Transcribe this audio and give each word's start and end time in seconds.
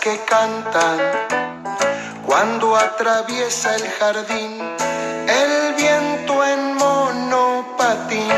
que 0.00 0.18
cantan 0.24 0.98
cuando 2.24 2.74
atraviesa 2.74 3.74
el 3.76 3.86
jardín 3.98 4.58
el 5.28 5.74
viento 5.74 6.42
en 6.42 6.74
monopatín. 6.74 8.32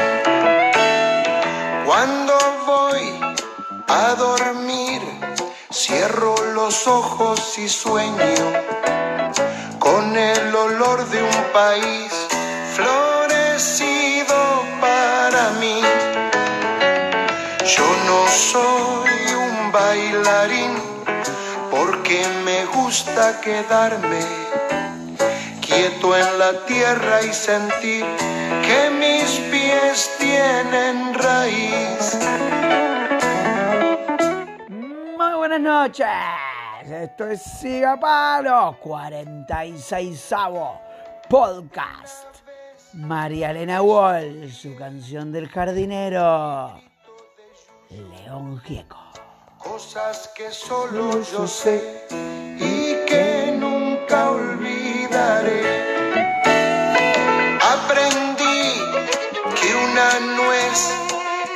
Cuando 1.86 2.34
voy 2.66 3.20
a 3.86 4.14
dormir, 4.16 5.00
cierro 5.72 6.34
los 6.52 6.88
ojos 6.88 7.58
y 7.58 7.68
sueño 7.68 8.46
con 9.78 10.16
el 10.16 10.54
olor 10.54 11.08
de 11.10 11.22
un 11.22 11.44
país 11.52 12.12
florecido 12.74 14.36
para 14.80 15.50
mí. 15.60 15.80
Yo 17.76 17.86
no 18.08 18.26
soy 18.28 19.34
un 19.34 19.70
bailarín 19.70 20.59
gusta 22.90 23.40
quedarme 23.40 24.18
quieto 25.60 26.16
en 26.16 26.38
la 26.40 26.66
tierra 26.66 27.22
y 27.22 27.32
sentir 27.32 28.04
que 28.66 28.90
mis 28.90 29.30
pies 29.48 30.10
tienen 30.18 31.14
raíz. 31.14 32.18
Muy 34.68 35.34
buenas 35.36 35.60
noches. 35.60 36.08
Esto 36.84 37.28
es 37.28 37.40
Siga 37.40 37.96
Palo, 38.00 38.76
46 38.80 40.34
podcast. 41.28 42.38
María 42.94 43.52
Elena 43.52 43.82
Wall, 43.82 44.50
su 44.50 44.74
canción 44.74 45.30
del 45.30 45.48
jardinero. 45.48 46.74
León 47.88 48.60
Gieco. 48.64 48.98
Cosas 49.58 50.32
que 50.34 50.50
solo 50.50 51.22
yo 51.22 51.46
sé 51.46 52.49
olvidaré. 54.12 55.62
Aprendí 57.62 58.82
que 59.60 59.74
una 59.74 60.20
nuez 60.36 60.90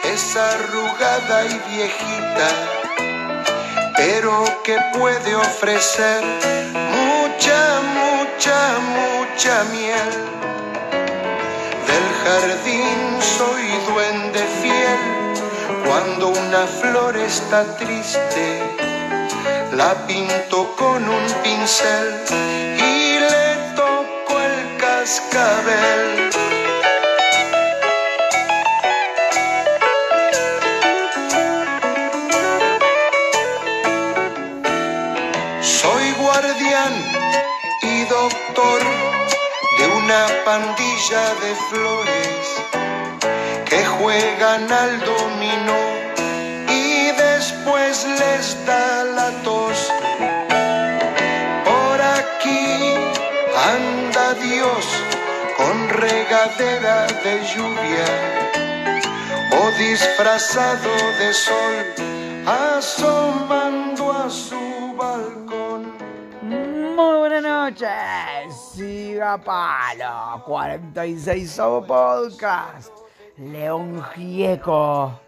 es 0.05 0.37
arrugada 0.37 1.45
y 1.47 1.61
viejita, 1.71 2.49
pero 3.97 4.45
que 4.63 4.79
puede 4.97 5.35
ofrecer 5.35 6.23
mucha, 6.73 7.81
mucha, 7.99 8.79
mucha 8.99 9.65
miel. 9.73 10.11
Del 11.89 12.07
jardín 12.25 13.21
soy 13.21 13.67
duende 13.89 14.45
fiel 14.63 15.25
cuando 15.87 16.29
una 16.29 16.67
flor 16.67 17.17
está 17.17 17.77
triste, 17.77 18.63
la 19.73 19.95
pinto 20.07 20.75
con 20.77 21.09
un 21.09 21.27
pincel 21.43 22.44
de 41.11 41.55
flores 41.69 42.63
que 43.67 43.85
juegan 43.85 44.73
al 44.73 45.01
dominó 45.01 45.83
y 46.67 47.11
después 47.13 48.07
les 48.07 48.65
da 48.65 49.05
la 49.05 49.31
tos. 49.43 49.93
Por 51.67 52.01
aquí 52.01 52.95
anda 53.75 54.33
Dios 54.33 54.87
con 55.59 55.91
regadera 55.91 57.07
de 57.23 57.35
lluvia 57.55 58.09
o 59.61 59.71
disfrazado 59.77 60.91
de 61.19 61.35
sol 61.35 61.85
asomando 62.47 64.11
a 64.11 64.31
su 64.31 64.95
balcón. 64.97 65.93
Muy 66.41 67.19
buenas 67.19 67.43
noches. 67.43 68.34
Siga 69.15 69.39
Palo, 69.39 70.43
46 70.45 71.61
podcast. 71.87 72.91
León 73.37 74.03
Gieco 74.13 75.21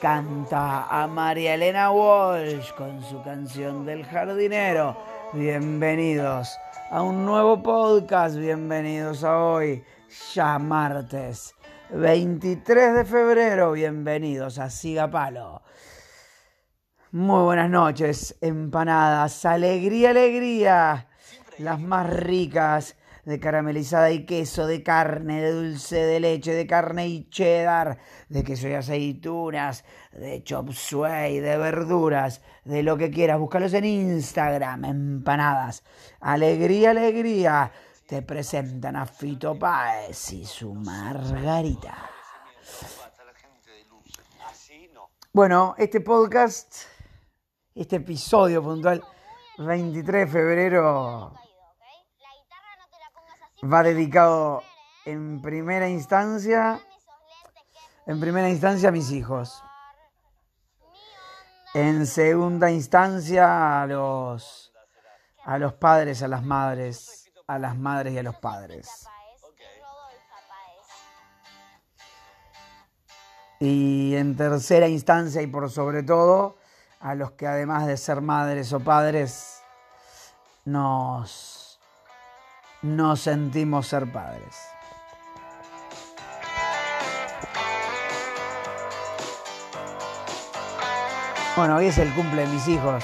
canta 0.00 0.88
a 0.90 1.06
María 1.06 1.54
Elena 1.54 1.92
Walsh 1.92 2.72
con 2.72 3.00
su 3.04 3.22
canción 3.22 3.86
del 3.86 4.04
jardinero. 4.04 4.96
Bienvenidos 5.32 6.58
a 6.90 7.02
un 7.02 7.24
nuevo 7.24 7.62
podcast, 7.62 8.36
bienvenidos 8.36 9.22
a 9.22 9.38
hoy, 9.38 9.84
ya 10.34 10.58
martes 10.58 11.54
23 11.90 12.94
de 12.94 13.04
febrero, 13.04 13.70
bienvenidos 13.70 14.58
a 14.58 14.70
Siga 14.70 15.08
Palo. 15.08 15.62
Muy 17.12 17.44
buenas 17.44 17.70
noches, 17.70 18.36
empanadas, 18.40 19.44
alegría, 19.44 20.10
alegría, 20.10 21.06
las 21.58 21.80
más 21.80 22.08
ricas 22.08 22.96
de 23.26 23.40
caramelizada 23.40 24.12
y 24.12 24.24
queso, 24.24 24.68
de 24.68 24.84
carne, 24.84 25.42
de 25.42 25.50
dulce 25.50 25.96
de 25.96 26.20
leche, 26.20 26.54
de 26.54 26.64
carne 26.64 27.08
y 27.08 27.28
cheddar, 27.28 27.98
de 28.28 28.44
queso 28.44 28.68
y 28.68 28.74
aceitunas, 28.74 29.84
de 30.12 30.44
chop 30.44 30.70
suey, 30.70 31.40
de 31.40 31.58
verduras, 31.58 32.40
de 32.64 32.84
lo 32.84 32.96
que 32.96 33.10
quieras. 33.10 33.40
Búscalos 33.40 33.74
en 33.74 33.84
Instagram, 33.84 34.84
empanadas. 34.84 35.82
Alegría, 36.20 36.90
alegría. 36.90 37.72
Te 38.06 38.22
presentan 38.22 38.94
a 38.94 39.06
Fito 39.06 39.58
Páez 39.58 40.32
y 40.32 40.44
su 40.44 40.72
Margarita. 40.72 41.96
Bueno, 45.32 45.74
este 45.76 46.00
podcast, 46.00 46.76
este 47.74 47.96
episodio 47.96 48.62
puntual, 48.62 49.02
23 49.58 50.26
de 50.26 50.32
febrero 50.32 51.45
va 53.62 53.82
dedicado 53.82 54.62
en 55.04 55.40
primera 55.40 55.88
instancia, 55.88 56.80
en 58.06 58.20
primera 58.20 58.48
instancia 58.50 58.88
a 58.90 58.92
mis 58.92 59.10
hijos. 59.10 59.62
En 61.74 62.06
segunda 62.06 62.70
instancia 62.70 63.82
a 63.82 63.86
los 63.86 64.72
a 65.44 65.58
los 65.58 65.74
padres, 65.74 66.22
a 66.22 66.28
las 66.28 66.42
madres, 66.42 67.30
a 67.46 67.58
las 67.58 67.76
madres 67.76 68.14
y 68.14 68.18
a 68.18 68.22
los 68.24 68.34
padres. 68.36 69.06
Y 73.60 74.16
en 74.16 74.36
tercera 74.36 74.88
instancia 74.88 75.40
y 75.40 75.46
por 75.46 75.70
sobre 75.70 76.02
todo 76.02 76.56
a 77.00 77.14
los 77.14 77.32
que 77.32 77.46
además 77.46 77.86
de 77.86 77.96
ser 77.96 78.20
madres 78.20 78.72
o 78.72 78.80
padres 78.80 79.62
nos 80.64 81.55
no 82.86 83.16
sentimos 83.16 83.88
ser 83.88 84.10
padres. 84.10 84.54
Bueno, 91.56 91.76
hoy 91.76 91.86
es 91.86 91.98
el 91.98 92.12
cumple 92.14 92.42
de 92.42 92.48
mis 92.48 92.68
hijos. 92.68 93.02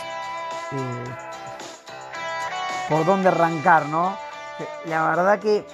Eh, 0.73 1.05
¿Por 2.89 3.05
dónde 3.05 3.29
arrancar, 3.29 3.87
no? 3.87 4.17
La 4.85 5.09
verdad 5.09 5.39
que... 5.41 5.67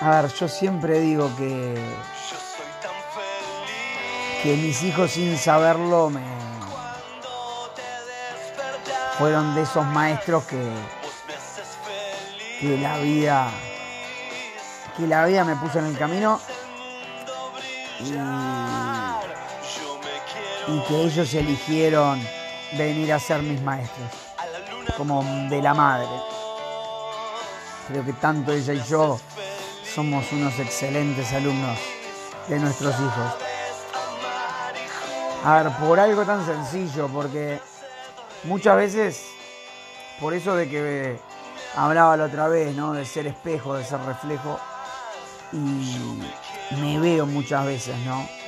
A 0.00 0.10
ver, 0.10 0.32
yo 0.32 0.48
siempre 0.48 1.00
digo 1.00 1.30
que... 1.36 1.80
Que 4.42 4.56
mis 4.56 4.82
hijos 4.82 5.12
sin 5.12 5.38
saberlo 5.38 6.10
me... 6.10 6.22
Fueron 9.18 9.54
de 9.54 9.62
esos 9.62 9.84
maestros 9.86 10.44
que 10.44 10.58
que 12.60 12.76
la 12.76 12.98
vida 12.98 13.50
que 14.96 15.06
la 15.06 15.24
vida 15.24 15.44
me 15.44 15.56
puso 15.56 15.78
en 15.78 15.86
el 15.86 15.96
camino 15.96 16.38
y, 18.00 18.12
y 20.70 20.80
que 20.86 21.02
ellos 21.04 21.32
eligieron 21.34 22.20
venir 22.72 23.12
a 23.12 23.18
ser 23.18 23.42
mis 23.42 23.62
maestros 23.62 24.10
como 24.96 25.24
de 25.48 25.62
la 25.62 25.72
madre. 25.74 26.08
Creo 27.88 28.04
que 28.04 28.12
tanto 28.14 28.52
ella 28.52 28.74
y 28.74 28.82
yo 28.82 29.18
somos 29.94 30.30
unos 30.32 30.58
excelentes 30.58 31.32
alumnos 31.32 31.78
de 32.48 32.58
nuestros 32.58 32.94
hijos. 32.94 33.34
A 35.44 35.62
ver 35.62 35.72
por 35.76 35.98
algo 35.98 36.24
tan 36.24 36.44
sencillo 36.44 37.08
porque 37.08 37.58
muchas 38.44 38.76
veces 38.76 39.26
por 40.20 40.34
eso 40.34 40.54
de 40.54 40.68
que 40.68 41.29
hablaba 41.76 42.16
la 42.16 42.24
otra 42.24 42.48
vez, 42.48 42.74
¿no? 42.74 42.92
De 42.92 43.04
ser 43.04 43.26
espejo, 43.26 43.74
de 43.74 43.84
ser 43.84 44.00
reflejo. 44.00 44.58
Y 45.52 46.76
me 46.80 46.98
veo 47.00 47.26
muchas 47.26 47.64
veces, 47.66 47.96
¿no? 48.06 48.40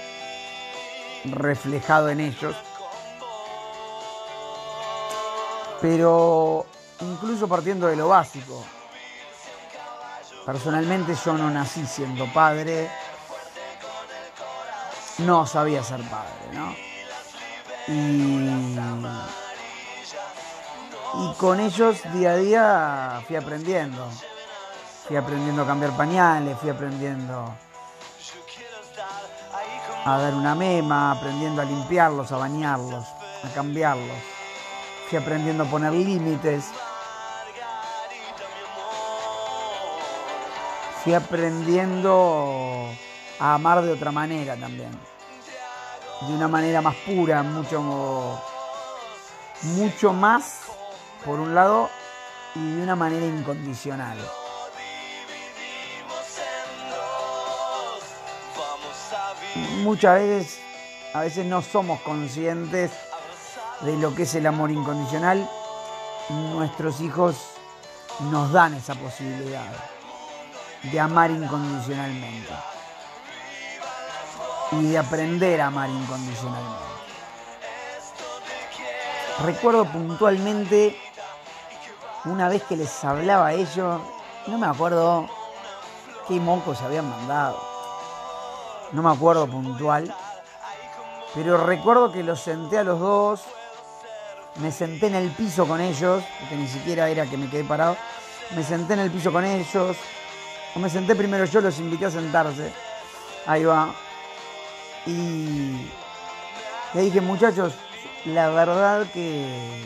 reflejado 1.25 2.09
en 2.09 2.21
ellos. 2.21 2.57
Pero 5.81 6.67
incluso 7.01 7.49
partiendo 7.49 7.89
de 7.89 7.97
lo 7.97 8.09
básico, 8.09 8.65
personalmente 10.47 11.15
yo 11.25 11.33
no 11.35 11.51
nací 11.51 11.85
siendo 11.87 12.33
padre, 12.33 12.89
no 15.19 15.47
sabía 15.47 15.83
ser 15.83 16.01
padre, 16.09 16.53
¿no? 16.53 16.75
Y, 17.89 18.79
y 21.15 21.35
con 21.35 21.61
ellos 21.61 22.01
día 22.15 22.33
a 22.33 22.37
día 22.37 23.23
fui 23.27 23.37
aprendiendo. 23.37 24.09
Fui 25.07 25.17
aprendiendo 25.17 25.63
a 25.63 25.67
cambiar 25.67 25.97
pañales, 25.97 26.57
fui 26.59 26.71
aprendiendo 26.71 27.55
a 30.05 30.19
dar 30.19 30.35
una 30.35 30.55
mema, 30.55 31.13
aprendiendo 31.13 31.63
a 31.63 31.65
limpiarlos, 31.65 32.33
a 32.33 32.37
bañarlos, 32.37 33.05
a 33.45 33.49
cambiarlos. 33.55 34.17
Fui 35.09 35.19
aprendiendo 35.19 35.65
a 35.65 35.67
poner 35.67 35.93
límites. 35.93 36.67
Fui 41.05 41.15
aprendiendo 41.15 42.89
a 43.39 43.55
amar 43.55 43.83
de 43.83 43.93
otra 43.93 44.13
manera 44.13 44.57
también. 44.57 44.91
De 46.27 46.33
una 46.33 46.47
manera 46.47 46.81
más 46.81 46.95
pura, 47.05 47.43
mucho, 47.43 47.83
mucho 49.63 50.13
más, 50.13 50.63
por 51.25 51.41
un 51.41 51.55
lado, 51.55 51.91
y 52.55 52.75
de 52.77 52.83
una 52.83 52.97
manera 52.97 53.27
incondicional. 53.27 54.19
muchas 59.83 60.15
veces, 60.15 60.61
a 61.13 61.21
veces 61.21 61.45
no 61.47 61.61
somos 61.61 62.01
conscientes 62.01 62.91
de 63.83 63.97
lo 63.97 64.15
que 64.15 64.23
es 64.23 64.35
el 64.35 64.47
amor 64.47 64.71
incondicional. 64.71 65.49
Nuestros 66.29 67.01
hijos 67.01 67.37
nos 68.31 68.53
dan 68.53 68.75
esa 68.75 68.95
posibilidad 68.95 69.71
de 70.85 71.01
amar 71.01 71.31
incondicionalmente 71.31 72.53
y 74.73 74.87
de 74.87 74.99
aprender 74.99 75.61
a 75.61 75.67
amar 75.67 75.91
incondicionalmente. 75.91 76.93
Recuerdo 79.45 79.85
puntualmente 79.87 80.97
una 82.25 82.49
vez 82.49 82.63
que 82.65 82.77
les 82.77 83.05
hablaba 83.05 83.49
a 83.49 83.53
ellos, 83.53 84.01
no 84.47 84.59
me 84.59 84.67
acuerdo 84.67 85.29
qué 86.29 86.39
mocos 86.39 86.81
habían 86.83 87.09
mandado. 87.09 87.59
No 88.93 89.03
me 89.03 89.11
acuerdo 89.11 89.47
puntual, 89.47 90.15
pero 91.35 91.57
recuerdo 91.57 92.13
que 92.13 92.23
los 92.23 92.41
senté 92.41 92.79
a 92.79 92.85
los 92.85 93.01
dos, 93.01 93.41
me 94.57 94.71
senté 94.71 95.07
en 95.07 95.15
el 95.15 95.31
piso 95.31 95.67
con 95.67 95.81
ellos, 95.81 96.23
porque 96.41 96.57
ni 96.57 96.69
siquiera 96.69 97.09
era 97.09 97.25
que 97.27 97.39
me 97.39 97.49
quedé 97.49 97.65
parado, 97.65 97.97
me 98.55 98.63
senté 98.63 98.93
en 98.93 99.01
el 99.01 99.11
piso 99.11 99.33
con 99.33 99.45
ellos, 99.45 99.97
o 100.75 100.79
me 100.79 100.91
senté 100.91 101.15
primero 101.15 101.47
yo, 101.47 101.63
los 101.63 101.79
invité 101.79 102.07
a 102.07 102.11
sentarse, 102.11 102.71
ahí 103.47 103.65
va, 103.65 103.95
y 105.07 105.91
le 106.93 107.01
dije, 107.01 107.21
muchachos, 107.23 107.73
la 108.27 108.51
verdad 108.51 109.07
que 109.13 109.83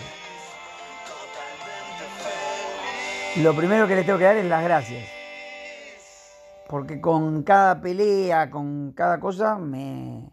lo 3.42 3.54
primero 3.54 3.86
que 3.86 3.96
les 3.96 4.06
tengo 4.06 4.18
que 4.18 4.24
dar 4.24 4.36
es 4.36 4.46
las 4.46 4.64
gracias 4.64 5.16
porque 6.68 7.00
con 7.00 7.42
cada 7.42 7.80
pelea, 7.80 8.50
con 8.50 8.92
cada 8.92 9.20
cosa, 9.20 9.58
me, 9.58 10.32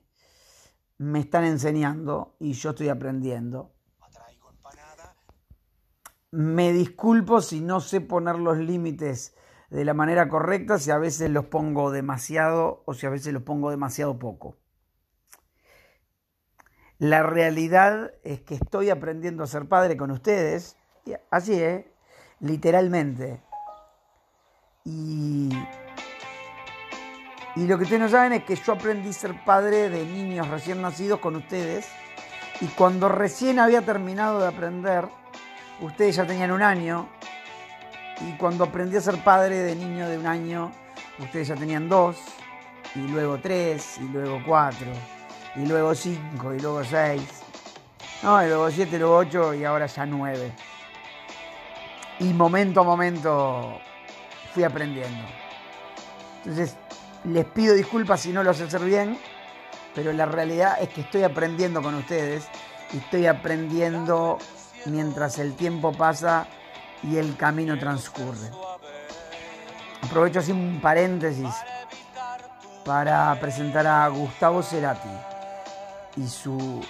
me 0.98 1.20
están 1.20 1.44
enseñando 1.46 2.36
y 2.40 2.54
yo 2.54 2.72
estoy 2.72 2.90
aprendiendo. 2.90 3.72
Me 6.32 6.74
disculpo 6.74 7.42
si 7.42 7.62
no 7.62 7.80
sé 7.80 8.02
poner 8.02 8.40
los 8.40 8.58
límites 8.58 9.36
de 9.70 9.86
la 9.86 9.94
manera 9.94 10.30
correcta, 10.30 10.80
si 10.80 10.90
a 10.90 10.98
veces 10.98 11.30
los 11.30 11.46
pongo 11.46 11.92
demasiado 11.92 12.82
o 12.86 12.96
si 12.96 13.06
a 13.06 13.12
veces 13.12 13.34
los 13.34 13.44
pongo 13.44 13.70
demasiado 13.70 14.18
poco. 14.18 14.58
La 16.98 17.22
realidad 17.22 18.14
es 18.24 18.42
que 18.42 18.56
estoy 18.56 18.90
aprendiendo 18.90 19.44
a 19.44 19.48
ser 19.48 19.68
padre 19.68 19.98
con 19.98 20.10
ustedes, 20.10 20.78
así 21.30 21.62
es, 21.62 21.86
literalmente. 22.44 23.42
Y 24.86 25.50
y 27.56 27.68
lo 27.68 27.78
que 27.78 27.84
ustedes 27.84 28.02
no 28.02 28.10
saben 28.10 28.34
es 28.34 28.44
que 28.46 28.56
yo 28.56 28.74
aprendí 28.74 29.10
a 29.10 29.14
ser 29.14 29.44
padre 29.46 29.88
de 29.90 30.06
niños 30.06 30.48
recién 30.48 30.82
nacidos 30.82 31.20
con 31.20 31.36
ustedes. 31.36 31.88
Y 32.62 32.66
cuando 32.68 33.10
recién 33.10 33.60
había 33.60 33.84
terminado 33.84 34.40
de 34.40 34.48
aprender, 34.48 35.06
ustedes 35.80 36.16
ya 36.16 36.26
tenían 36.26 36.52
un 36.52 36.64
año. 36.64 37.08
Y 38.28 38.36
cuando 38.38 38.64
aprendí 38.64 38.98
a 38.98 39.02
ser 39.02 39.24
padre 39.24 39.58
de 39.58 39.76
niño 39.76 40.10
de 40.10 40.18
un 40.18 40.26
año, 40.26 40.72
ustedes 41.20 41.50
ya 41.50 41.56
tenían 41.56 41.88
dos. 41.88 42.18
Y 42.96 43.08
luego 43.08 43.38
tres, 43.38 44.00
y 44.00 44.08
luego 44.08 44.42
cuatro, 44.48 44.88
y 45.56 45.66
luego 45.66 45.94
cinco, 45.94 46.54
y 46.56 46.60
luego 46.60 46.84
seis. 46.84 47.44
No, 48.24 48.44
y 48.44 48.48
luego 48.48 48.72
siete, 48.72 48.98
luego 48.98 49.18
ocho, 49.18 49.54
y 49.54 49.64
ahora 49.64 49.86
ya 49.86 50.06
nueve. 50.08 50.54
Y 52.24 52.34
momento 52.34 52.80
a 52.80 52.84
momento 52.84 53.80
fui 54.54 54.64
aprendiendo. 54.64 55.26
Entonces, 56.38 56.78
les 57.26 57.46
pido 57.46 57.76
disculpas 57.76 58.22
si 58.22 58.32
no 58.32 58.44
lo 58.44 58.54
sé 58.54 58.64
hacer 58.64 58.82
bien, 58.82 59.20
pero 59.94 60.14
la 60.14 60.26
realidad 60.26 60.78
es 60.82 60.90
que 60.90 61.02
estoy 61.02 61.24
aprendiendo 61.24 61.82
con 61.82 61.96
ustedes 61.96 62.46
y 62.94 62.98
estoy 62.98 63.28
aprendiendo 63.28 64.38
mientras 64.86 65.38
el 65.38 65.54
tiempo 65.56 65.92
pasa 65.92 66.48
y 67.04 67.18
el 67.18 67.36
camino 67.36 67.78
transcurre. 67.78 68.50
Aprovecho 70.02 70.40
así 70.40 70.54
un 70.54 70.80
paréntesis 70.82 71.54
para 72.86 73.38
presentar 73.40 73.86
a 73.86 74.08
Gustavo 74.08 74.64
Cerati 74.64 75.10
y 76.18 76.28
su 76.28 76.82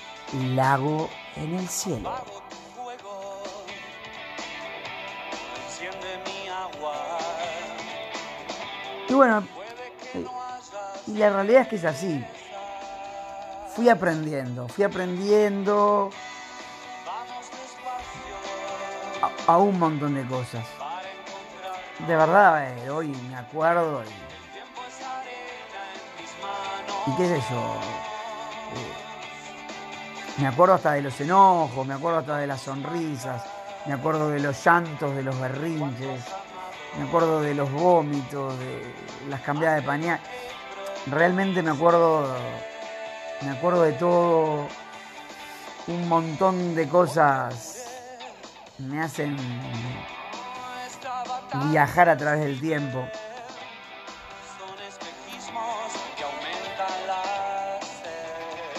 lago 0.56 1.10
en 1.36 1.56
el 1.56 1.68
cielo. 1.68 2.43
Y 9.10 9.14
bueno, 9.14 9.44
y 11.08 11.14
la 11.14 11.30
realidad 11.30 11.64
es 11.64 11.68
que 11.68 11.76
es 11.76 11.86
así. 11.86 12.24
Fui 13.76 13.90
aprendiendo, 13.90 14.68
fui 14.68 14.84
aprendiendo 14.84 16.12
a, 19.48 19.58
un 19.58 19.80
montón 19.80 20.16
de 20.16 20.26
cosas. 20.26 20.66
De 22.08 22.16
verdad, 22.16 22.68
eh, 22.70 22.90
hoy 22.90 23.08
me 23.30 23.36
acuerdo 23.36 24.04
y, 24.04 24.08
y 27.12 27.16
qué 27.18 27.28
sé 27.28 27.42
yo. 27.50 27.80
Eh, 28.76 29.04
me 30.38 30.48
acuerdo 30.48 30.76
hasta 30.76 30.94
de 30.94 31.02
los 31.02 31.20
enojos, 31.22 31.86
me 31.86 31.94
acuerdo 31.94 32.20
hasta 32.20 32.38
de 32.38 32.48
las 32.48 32.62
sonrisas, 32.62 33.44
me 33.86 33.94
acuerdo 33.94 34.30
de 34.30 34.40
los 34.40 34.66
llantos, 34.66 35.16
de 35.16 35.24
los 35.24 35.40
berrinches, 35.40 36.24
me 36.98 37.08
acuerdo 37.08 37.42
de 37.42 37.56
los 37.56 37.72
vómitos, 37.72 38.58
de 38.60 38.94
las 39.30 39.42
cambiadas 39.42 39.82
de 39.82 39.88
pañal 39.88 40.20
realmente 41.08 41.62
me 41.62 41.72
acuerdo, 41.72 42.28
me 43.42 43.52
acuerdo 43.52 43.84
de 43.84 43.94
todo, 43.94 44.68
un 45.88 46.08
montón 46.08 46.76
de 46.76 46.88
cosas 46.88 47.86
me 48.78 49.02
hacen 49.02 49.38
viajar 51.72 52.10
a 52.10 52.18
través 52.18 52.42
del 52.42 52.60
tiempo. 52.60 53.06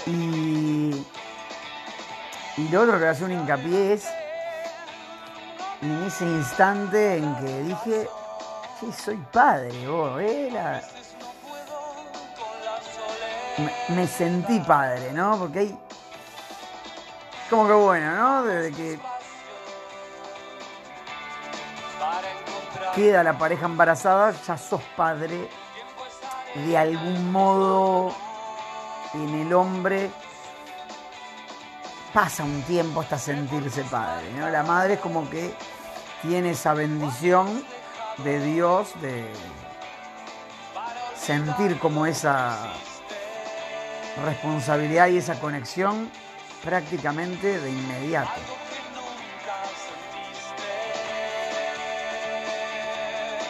Y, 0.06 1.06
y 2.58 2.68
lo 2.70 2.82
otro 2.82 2.98
que 2.98 3.06
hace 3.06 3.24
un 3.24 3.32
hincapié 3.32 3.94
es 3.94 4.06
en 5.84 6.02
ese 6.04 6.24
instante 6.24 7.18
en 7.18 7.36
que 7.36 7.62
dije, 7.62 8.08
soy 9.04 9.16
padre, 9.30 9.86
vos, 9.86 10.20
¿eh? 10.20 10.50
me, 13.90 14.06
sentí 14.06 14.60
padre, 14.60 15.12
¿no? 15.12 15.38
Porque 15.38 15.58
hay. 15.58 15.78
Como 17.50 17.66
que 17.66 17.72
bueno, 17.74 18.16
¿no? 18.16 18.42
Desde 18.44 18.72
que. 18.72 18.98
Queda 22.94 23.22
la 23.22 23.36
pareja 23.36 23.66
embarazada, 23.66 24.32
ya 24.46 24.56
sos 24.56 24.82
padre. 24.96 25.48
De 26.54 26.78
algún 26.78 27.32
modo, 27.32 28.14
en 29.12 29.34
el 29.34 29.52
hombre 29.52 30.10
pasa 32.12 32.44
un 32.44 32.62
tiempo 32.62 33.00
hasta 33.00 33.18
sentirse 33.18 33.82
padre, 33.84 34.32
¿no? 34.38 34.48
La 34.48 34.62
madre 34.62 34.94
es 34.94 35.00
como 35.00 35.28
que 35.28 35.52
tiene 36.26 36.50
esa 36.50 36.74
bendición 36.74 37.62
de 38.18 38.40
Dios 38.40 38.92
de 39.00 39.30
sentir 41.16 41.78
como 41.78 42.06
esa 42.06 42.72
responsabilidad 44.24 45.08
y 45.08 45.18
esa 45.18 45.38
conexión 45.38 46.10
prácticamente 46.62 47.60
de 47.60 47.70
inmediato. 47.70 48.40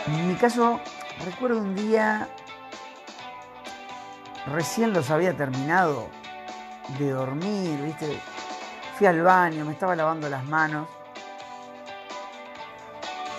En 0.06 0.28
mi 0.28 0.34
caso, 0.34 0.80
recuerdo 1.24 1.60
un 1.60 1.74
día, 1.74 2.28
recién 4.46 4.92
los 4.92 5.10
había 5.10 5.36
terminado 5.36 6.08
de 6.98 7.10
dormir, 7.10 7.80
¿viste? 7.82 8.18
Fui 8.98 9.06
al 9.06 9.22
baño, 9.22 9.64
me 9.64 9.72
estaba 9.72 9.94
lavando 9.96 10.28
las 10.28 10.44
manos. 10.44 10.88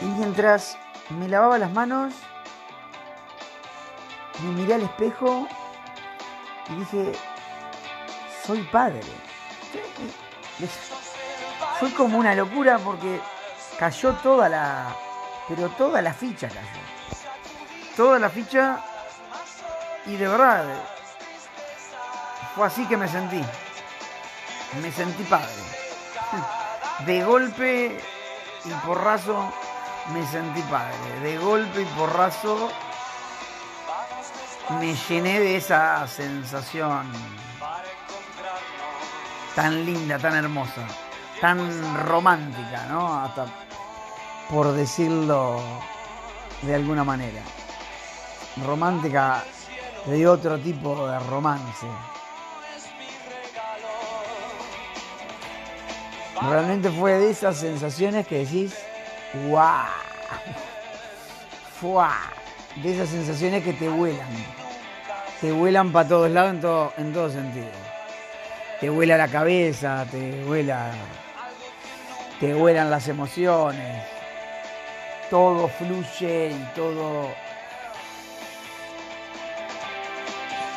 Y 0.01 0.05
mientras 0.05 0.77
me 1.09 1.27
lavaba 1.27 1.57
las 1.57 1.71
manos, 1.71 2.13
me 4.43 4.51
miré 4.51 4.75
al 4.75 4.81
espejo 4.81 5.47
y 6.69 6.75
dije, 6.75 7.13
soy 8.45 8.61
padre. 8.63 9.01
Fue 11.79 11.93
como 11.93 12.17
una 12.17 12.35
locura 12.35 12.77
porque 12.79 13.19
cayó 13.77 14.13
toda 14.15 14.49
la, 14.49 14.95
pero 15.47 15.69
toda 15.69 16.01
la 16.01 16.13
ficha 16.13 16.47
cayó. 16.47 16.85
Toda 17.95 18.19
la 18.19 18.29
ficha 18.29 18.79
y 20.05 20.17
de 20.17 20.27
verdad 20.27 20.65
fue 22.55 22.67
así 22.67 22.85
que 22.85 22.97
me 22.97 23.07
sentí. 23.07 23.41
Me 24.81 24.91
sentí 24.91 25.23
padre. 25.23 25.47
De 27.05 27.23
golpe 27.23 27.97
y 28.65 28.69
porrazo 28.85 29.53
me 30.11 30.25
sentí 30.27 30.61
padre. 30.63 31.19
De 31.21 31.37
golpe 31.37 31.81
y 31.81 31.85
porrazo 31.85 32.69
me 34.79 34.95
llené 34.95 35.39
de 35.39 35.57
esa 35.57 36.07
sensación 36.07 37.11
tan 39.55 39.85
linda, 39.85 40.19
tan 40.19 40.35
hermosa, 40.35 40.85
tan 41.39 42.05
romántica, 42.05 42.85
¿no? 42.89 43.21
Hasta 43.21 43.45
por 44.49 44.71
decirlo 44.73 45.61
de 46.61 46.75
alguna 46.75 47.03
manera. 47.03 47.41
Romántica 48.65 49.43
de 50.05 50.27
otro 50.27 50.59
tipo 50.59 51.07
de 51.07 51.19
romance. 51.19 51.87
Realmente 56.41 56.91
fue 56.91 57.13
de 57.13 57.31
esas 57.31 57.57
sensaciones 57.57 58.27
que 58.27 58.39
decís, 58.39 58.75
¡guau! 59.47 59.85
¡Fua! 61.79 62.13
De 62.75 62.93
esas 62.93 63.09
sensaciones 63.09 63.63
que 63.63 63.73
te 63.73 63.87
vuelan. 63.87 64.27
Te 65.41 65.51
vuelan 65.51 65.91
para 65.91 66.07
todos 66.07 66.31
lados 66.31 66.51
en 66.51 66.61
todo, 66.61 66.93
en 66.97 67.13
todo 67.13 67.29
sentido. 67.29 67.67
Te 68.79 68.89
vuela 68.89 69.17
la 69.17 69.27
cabeza, 69.27 70.05
te 70.11 70.43
vuela. 70.43 70.91
Te 72.39 72.53
vuelan 72.53 72.89
las 72.89 73.07
emociones. 73.07 74.03
Todo 75.29 75.67
fluye 75.67 76.51
y 76.51 76.75
todo. 76.75 77.29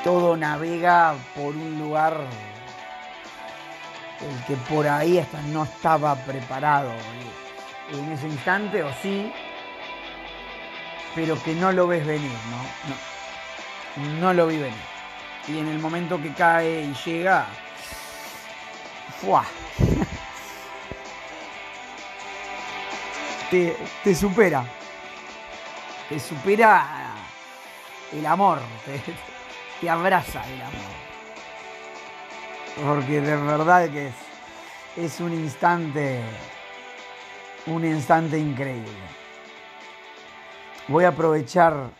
Todo 0.04 0.36
navega 0.36 1.14
por 1.34 1.54
un 1.54 1.78
lugar 1.78 2.20
el 4.20 4.44
que 4.46 4.54
por 4.72 4.86
ahí 4.86 5.24
no 5.52 5.64
estaba 5.64 6.14
preparado 6.16 6.90
en 7.92 8.12
ese 8.12 8.26
instante, 8.26 8.82
o 8.82 8.92
sí, 9.02 9.32
pero 11.14 11.40
que 11.42 11.54
no 11.54 11.72
lo 11.72 11.86
ves 11.86 12.06
venir, 12.06 12.36
¿no? 12.50 12.62
No, 14.02 14.20
no 14.20 14.32
lo 14.32 14.46
vi 14.46 14.58
venir. 14.58 14.78
Y 15.48 15.58
en 15.58 15.68
el 15.68 15.78
momento 15.78 16.20
que 16.20 16.32
cae 16.32 16.82
y 16.82 16.94
llega, 17.04 17.46
¡fua! 19.20 19.44
Te, 23.50 23.74
te 24.04 24.14
supera. 24.14 24.62
Te 26.10 26.20
supera 26.20 27.14
el 28.12 28.26
amor. 28.26 28.58
Te, 28.84 29.00
te 29.80 29.88
abraza 29.88 30.44
el 30.46 30.60
amor 30.60 30.98
porque 32.84 33.20
de 33.20 33.36
verdad 33.36 33.90
que 33.90 34.08
es, 34.08 34.14
es 34.96 35.20
un 35.20 35.32
instante, 35.32 36.20
un 37.70 37.84
instante 37.84 38.38
increíble. 38.38 38.88
Voy 40.88 41.04
a 41.04 41.08
aprovechar 41.08 41.90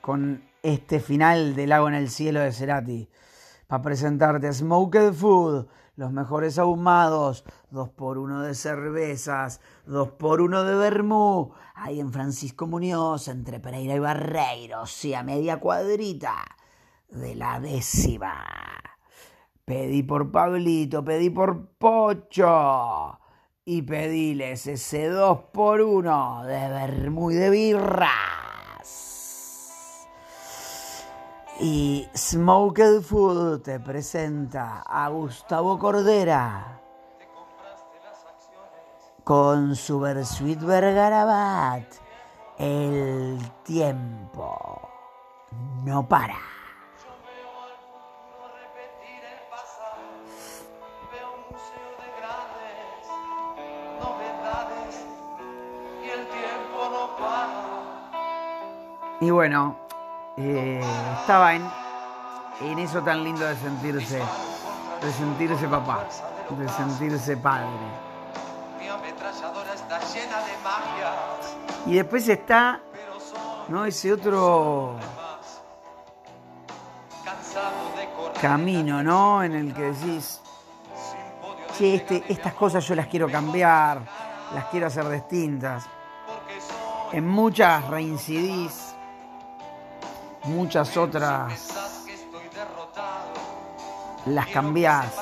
con 0.00 0.42
este 0.62 0.98
final 0.98 1.54
de 1.54 1.66
Lago 1.68 1.88
en 1.88 1.94
el 1.94 2.10
Cielo 2.10 2.40
de 2.40 2.52
Cerati 2.52 3.08
para 3.68 3.82
presentarte 3.82 4.52
Smoked 4.52 5.12
Food, 5.12 5.66
los 5.94 6.12
mejores 6.12 6.58
ahumados, 6.58 7.44
dos 7.70 7.88
por 7.90 8.18
uno 8.18 8.42
de 8.42 8.54
cervezas, 8.54 9.60
dos 9.86 10.10
por 10.10 10.40
uno 10.40 10.64
de 10.64 10.74
vermú, 10.74 11.52
ahí 11.74 12.00
en 12.00 12.12
Francisco 12.12 12.66
Muñoz, 12.66 13.28
entre 13.28 13.60
Pereira 13.60 13.94
y 13.94 14.00
Barreiros, 14.00 14.90
sí, 14.90 15.14
a 15.14 15.22
media 15.22 15.60
cuadrita 15.60 16.44
de 17.08 17.36
la 17.36 17.60
décima. 17.60 18.44
Pedí 19.64 20.02
por 20.02 20.32
Pablito, 20.32 21.04
pedí 21.04 21.30
por 21.30 21.68
Pocho 21.78 23.20
y 23.68 23.82
pedíles 23.82 24.68
ese 24.68 25.08
dos 25.08 25.40
por 25.52 25.80
uno 25.80 26.44
de 26.44 26.68
vermú 26.68 27.32
y 27.32 27.34
de 27.34 27.50
birras. 27.50 28.06
Y 31.58 32.08
Smoked 32.14 33.00
Food 33.00 33.62
te 33.62 33.80
presenta 33.80 34.82
a 34.82 35.08
Gustavo 35.08 35.80
Cordera 35.80 36.80
con 39.24 39.74
su 39.74 39.98
Versuit 39.98 40.60
Vergarabat. 40.60 41.92
El 42.58 43.36
tiempo 43.64 44.88
no 45.84 46.06
para. 46.06 46.55
Y 59.20 59.30
bueno, 59.30 59.76
eh, 60.36 60.82
estaba 61.20 61.54
en, 61.54 61.66
en 62.60 62.78
eso 62.78 63.02
tan 63.02 63.24
lindo 63.24 63.46
de 63.46 63.56
sentirse, 63.56 64.22
de 65.00 65.12
sentirse 65.12 65.66
papá, 65.68 66.04
de 66.50 66.68
sentirse 66.68 67.36
padre. 67.38 67.66
Y 71.86 71.94
después 71.94 72.28
está, 72.28 72.80
¿no? 73.68 73.86
Ese 73.86 74.12
otro 74.12 74.96
camino, 78.40 79.02
¿no? 79.02 79.42
En 79.42 79.54
el 79.54 79.72
que 79.72 79.92
decís, 79.92 80.42
che, 81.78 81.94
este, 81.94 82.22
estas 82.28 82.52
cosas 82.52 82.86
yo 82.86 82.94
las 82.94 83.06
quiero 83.06 83.30
cambiar, 83.30 84.02
las 84.54 84.66
quiero 84.66 84.88
hacer 84.88 85.08
distintas. 85.08 85.84
En 87.12 87.26
muchas 87.26 87.86
reincidís 87.88 88.85
muchas 90.46 90.96
otras 90.96 91.72
las 94.26 94.46
cambiás. 94.48 95.12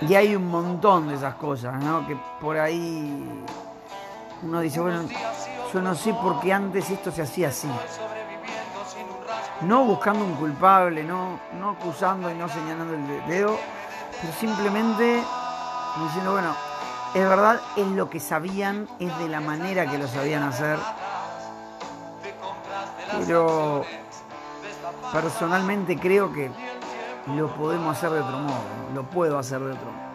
Y 0.00 0.14
hay 0.14 0.36
un 0.36 0.48
montón 0.48 1.08
de 1.08 1.16
esas 1.16 1.34
cosas, 1.34 1.82
¿no? 1.82 2.06
Que 2.06 2.16
por 2.40 2.56
ahí 2.56 3.44
uno 4.42 4.60
dice, 4.60 4.80
bueno, 4.80 5.02
yo 5.72 5.82
no 5.82 5.94
sé 5.94 6.14
por 6.14 6.38
antes 6.52 6.88
esto 6.88 7.10
se 7.10 7.22
hacía 7.22 7.48
así. 7.48 7.68
No 9.62 9.84
buscando 9.84 10.24
un 10.24 10.36
culpable, 10.36 11.02
no, 11.02 11.40
no 11.58 11.70
acusando 11.70 12.30
y 12.30 12.34
no 12.34 12.48
señalando 12.48 12.94
el 12.94 13.26
dedo, 13.26 13.58
pero 14.20 14.32
simplemente 14.34 15.20
diciendo, 16.00 16.32
bueno, 16.32 16.54
es 17.14 17.28
verdad, 17.28 17.60
es 17.76 17.86
lo 17.88 18.10
que 18.10 18.20
sabían, 18.20 18.88
es 18.98 19.16
de 19.18 19.28
la 19.28 19.40
manera 19.40 19.90
que 19.90 19.98
lo 19.98 20.06
sabían 20.08 20.42
hacer. 20.42 20.78
Pero 23.26 23.84
personalmente 25.12 25.98
creo 25.98 26.32
que 26.32 26.50
lo 27.34 27.48
podemos 27.54 27.96
hacer 27.96 28.10
de 28.10 28.20
otro 28.20 28.38
modo, 28.38 28.60
lo 28.94 29.02
puedo 29.04 29.38
hacer 29.38 29.60
de 29.60 29.72
otro 29.72 29.90
modo. 29.92 30.08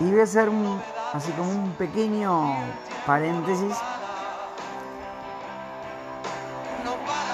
Y 0.00 0.10
voy 0.10 0.20
a 0.20 0.24
hacer 0.24 0.48
un, 0.48 0.82
así 1.12 1.30
como 1.32 1.50
un 1.50 1.70
pequeño 1.72 2.56
paréntesis 3.06 3.76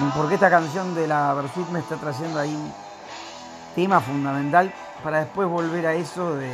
porque 0.09 0.35
esta 0.35 0.49
canción 0.49 0.95
de 0.95 1.07
la 1.07 1.33
Versuit 1.33 1.67
me 1.69 1.79
está 1.79 1.95
trayendo 1.95 2.39
ahí 2.39 2.57
tema 3.75 3.99
fundamental 4.01 4.73
para 5.03 5.19
después 5.19 5.47
volver 5.47 5.85
a 5.85 5.93
eso 5.93 6.35
de, 6.35 6.51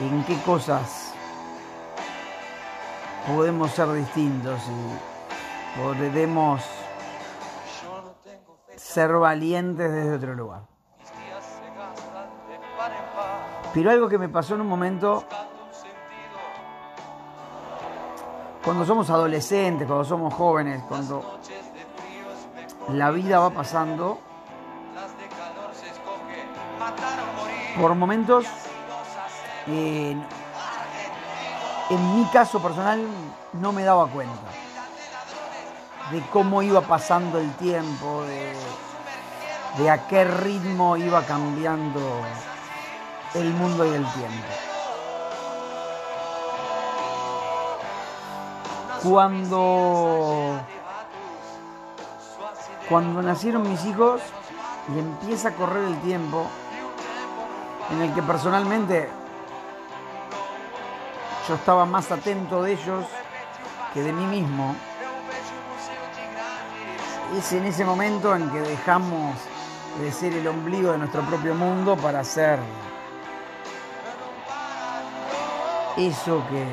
en 0.00 0.24
qué 0.24 0.38
cosas 0.42 1.12
podemos 3.26 3.70
ser 3.70 3.92
distintos 3.92 4.60
y 4.68 5.80
podemos 5.80 6.62
ser 8.76 9.12
valientes 9.12 9.90
desde 9.92 10.14
otro 10.14 10.34
lugar. 10.34 10.62
Pero 13.72 13.90
algo 13.90 14.08
que 14.08 14.18
me 14.18 14.28
pasó 14.28 14.54
en 14.56 14.62
un 14.62 14.66
momento, 14.66 15.24
cuando 18.64 18.84
somos 18.84 19.08
adolescentes, 19.10 19.86
cuando 19.86 20.04
somos 20.04 20.34
jóvenes, 20.34 20.82
cuando 20.88 21.38
la 22.88 23.10
vida 23.10 23.38
va 23.38 23.50
pasando, 23.50 24.18
por 27.78 27.94
momentos, 27.94 28.46
eh, 29.66 30.16
en 31.90 32.16
mi 32.16 32.24
caso 32.26 32.60
personal, 32.60 33.04
no 33.54 33.72
me 33.72 33.84
daba 33.84 34.06
cuenta 34.08 34.50
de 36.10 36.20
cómo 36.32 36.62
iba 36.62 36.80
pasando 36.80 37.38
el 37.38 37.52
tiempo, 37.54 38.24
de, 38.24 38.52
de 39.82 39.90
a 39.90 40.06
qué 40.08 40.24
ritmo 40.24 40.96
iba 40.96 41.22
cambiando 41.22 42.00
el 43.34 43.54
mundo 43.54 43.86
y 43.86 43.90
el 43.90 44.04
tiempo. 44.12 44.69
Cuando, 49.02 50.60
cuando 52.88 53.22
nacieron 53.22 53.68
mis 53.68 53.84
hijos 53.86 54.20
y 54.94 54.98
empieza 54.98 55.48
a 55.48 55.52
correr 55.52 55.84
el 55.84 56.00
tiempo 56.00 56.46
en 57.90 58.02
el 58.02 58.14
que 58.14 58.22
personalmente 58.22 59.08
yo 61.48 61.54
estaba 61.54 61.86
más 61.86 62.12
atento 62.12 62.62
de 62.62 62.72
ellos 62.72 63.04
que 63.94 64.02
de 64.02 64.12
mí 64.12 64.26
mismo, 64.26 64.76
es 67.36 67.52
en 67.52 67.64
ese 67.64 67.84
momento 67.84 68.34
en 68.36 68.50
que 68.50 68.60
dejamos 68.60 69.34
de 70.00 70.12
ser 70.12 70.34
el 70.34 70.46
ombligo 70.46 70.92
de 70.92 70.98
nuestro 70.98 71.22
propio 71.22 71.54
mundo 71.54 71.96
para 71.96 72.22
ser 72.22 72.58
eso 75.96 76.42
que, 76.48 76.66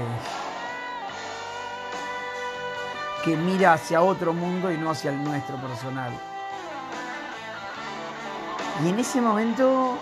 que 3.28 3.36
mira 3.36 3.74
hacia 3.74 4.02
otro 4.02 4.34
mundo 4.34 4.72
y 4.72 4.78
no 4.78 4.92
hacia 4.92 5.12
el 5.12 5.22
nuestro 5.22 5.58
personal. 5.58 6.14
Y 8.82 8.88
en 8.88 9.00
ese 9.00 9.20
momento 9.20 9.98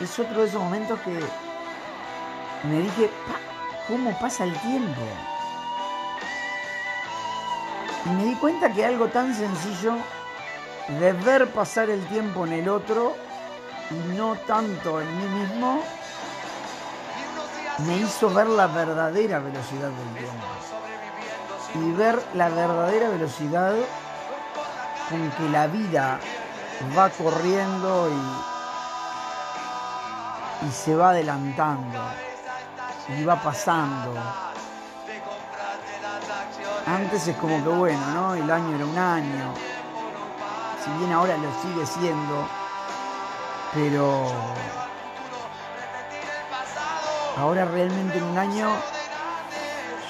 es 0.00 0.18
otro 0.18 0.40
de 0.40 0.48
esos 0.48 0.62
momentos 0.62 0.98
que 1.00 1.20
me 2.66 2.80
dije, 2.80 3.10
¿cómo 3.86 4.18
pasa 4.18 4.44
el 4.44 4.54
tiempo? 4.60 5.02
Y 8.06 8.08
me 8.08 8.24
di 8.24 8.34
cuenta 8.36 8.72
que 8.72 8.86
algo 8.86 9.08
tan 9.08 9.34
sencillo 9.34 9.96
de 10.98 11.12
ver 11.12 11.50
pasar 11.50 11.90
el 11.90 12.06
tiempo 12.06 12.46
en 12.46 12.54
el 12.54 12.70
otro 12.70 13.16
y 13.90 14.16
no 14.16 14.34
tanto 14.46 15.02
en 15.02 15.18
mí 15.18 15.40
mismo, 15.40 15.82
me 17.86 17.98
hizo 17.98 18.30
ver 18.30 18.46
la 18.46 18.66
verdadera 18.66 19.40
velocidad 19.40 19.90
del 19.90 20.24
tiempo. 20.24 20.55
Y 21.74 21.92
ver 21.92 22.22
la 22.34 22.48
verdadera 22.48 23.08
velocidad 23.10 23.74
con 25.08 25.30
que 25.30 25.48
la 25.50 25.66
vida 25.66 26.18
va 26.96 27.10
corriendo 27.10 28.08
y, 30.62 30.70
se 30.70 30.96
va 30.96 31.10
adelantando 31.10 31.98
y 33.08 33.24
va 33.24 33.36
pasando. 33.36 34.14
Antes 36.86 37.28
es 37.28 37.36
como 37.36 37.62
que 37.62 37.68
bueno, 37.68 38.06
¿no? 38.14 38.34
El 38.34 38.50
año 38.50 38.74
era 38.74 38.86
un 38.86 38.98
año. 38.98 39.54
Si 40.84 40.90
bien 40.98 41.12
ahora 41.12 41.36
lo 41.36 41.50
sigue 41.62 41.86
siendo, 41.86 42.48
pero 43.74 44.32
ahora 47.36 47.64
realmente 47.64 48.18
en 48.18 48.24
un 48.24 48.38
año 48.38 48.70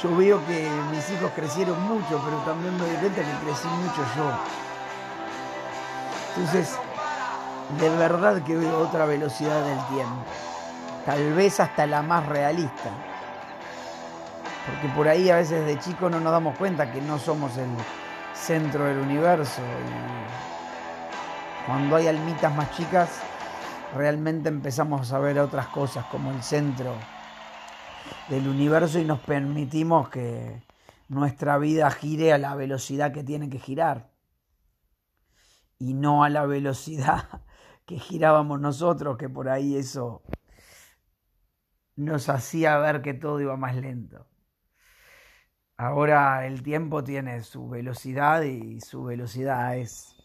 yo 0.07 0.17
veo 0.17 0.47
que 0.47 0.71
mis 0.91 1.11
hijos 1.11 1.31
crecieron 1.35 1.79
mucho, 1.83 2.23
pero 2.25 2.39
también 2.39 2.75
me 2.77 2.87
doy 2.87 2.97
cuenta 2.97 3.23
que 3.23 3.33
crecí 3.45 3.69
mucho 3.69 4.03
yo. 4.17 4.33
Entonces, 6.37 6.79
de 7.81 7.89
verdad 7.91 8.43
que 8.43 8.57
veo 8.57 8.79
otra 8.79 9.05
velocidad 9.07 9.65
del 9.65 9.79
tiempo. 9.87 10.25
Tal 11.05 11.35
vez 11.35 11.61
hasta 11.61 11.87
la 11.87 12.03
más 12.03 12.27
realista. 12.27 12.91
Porque 14.67 14.89
por 14.95 15.09
ahí 15.09 15.31
a 15.31 15.37
veces 15.37 15.65
de 15.67 15.79
chico 15.79 16.11
no 16.11 16.21
nos 16.21 16.33
damos 16.33 16.57
cuenta 16.57 16.93
que 16.93 17.01
no 17.01 17.19
somos 17.19 17.57
el 17.57 17.71
centro 18.35 18.85
del 18.85 18.99
universo. 18.99 19.63
Y 19.63 21.67
cuando 21.67 21.97
hay 21.97 22.09
almitas 22.09 22.55
más 22.55 22.71
chicas, 22.73 23.09
realmente 23.97 24.49
empezamos 24.49 25.13
a 25.13 25.19
ver 25.19 25.39
otras 25.39 25.69
cosas 25.69 26.05
como 26.07 26.31
el 26.31 26.43
centro 26.43 26.95
del 28.29 28.49
universo 28.49 28.99
y 28.99 29.05
nos 29.05 29.21
permitimos 29.21 30.09
que 30.09 30.63
nuestra 31.09 31.59
vida 31.59 31.91
gire 31.91 32.33
a 32.33 32.39
la 32.39 32.55
velocidad 32.55 33.13
que 33.13 33.23
tiene 33.23 33.49
que 33.49 33.59
girar 33.59 34.11
y 35.79 35.95
no 35.95 36.25
a 36.25 36.29
la 36.29 36.47
velocidad 36.47 37.43
que 37.87 37.99
girábamos 37.99 38.61
nosotros, 38.61 39.17
que 39.17 39.29
por 39.29 39.49
ahí 39.49 39.77
eso 39.77 40.23
nos 41.95 42.29
hacía 42.29 42.79
ver 42.79 43.03
que 43.03 43.15
todo 43.15 43.41
iba 43.41 43.57
más 43.57 43.77
lento. 43.77 44.27
Ahora 45.79 46.47
el 46.47 46.63
tiempo 46.63 47.05
tiene 47.05 47.43
su 47.43 47.69
velocidad 47.69 48.43
y 48.43 48.81
su 48.81 49.05
velocidad 49.05 49.77
es, 49.77 50.17